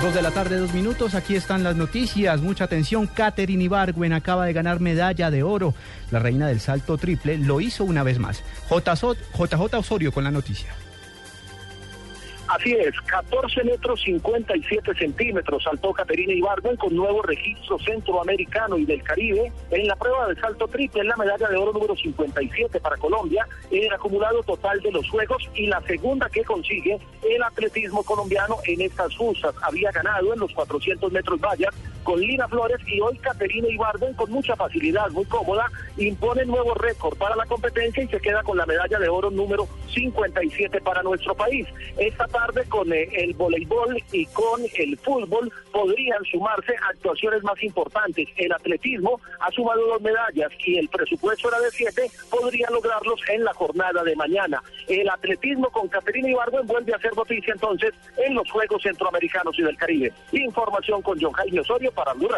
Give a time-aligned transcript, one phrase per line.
[0.00, 1.14] Dos de la tarde, dos minutos.
[1.14, 2.40] Aquí están las noticias.
[2.40, 3.06] Mucha atención.
[3.06, 5.74] Katherine Ibargüen acaba de ganar medalla de oro.
[6.10, 8.42] La reina del salto triple lo hizo una vez más.
[8.70, 10.74] JJ Osorio con la noticia.
[12.50, 19.00] Así es, 14 metros 57 centímetros saltó Caterina Ibargüen con nuevo registro centroamericano y del
[19.04, 22.96] Caribe en la prueba del salto triple, en la medalla de oro número 57 para
[22.96, 28.02] Colombia, en el acumulado total de los Juegos y la segunda que consigue el atletismo
[28.02, 29.54] colombiano en estas justas.
[29.62, 34.30] Había ganado en los 400 metros vallas con Lina Flores y hoy Caterina Ibargüen con
[34.30, 38.66] mucha facilidad, muy cómoda, impone nuevo récord para la competencia y se queda con la
[38.66, 41.66] medalla de oro número 57 para nuestro país.
[41.96, 48.28] Esta tarde con eh, el voleibol y con el fútbol podrían sumarse actuaciones más importantes.
[48.36, 53.44] El atletismo ha sumado dos medallas y el presupuesto era de siete, podrían lograrlos en
[53.44, 54.62] la jornada de mañana.
[54.88, 59.62] El atletismo con Caterina Ibargüen vuelve a ser noticia entonces en los Juegos Centroamericanos y
[59.62, 60.12] del Caribe.
[60.32, 62.30] Información con John Jaime Osorio para Blue.